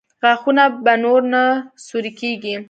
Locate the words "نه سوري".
1.33-2.11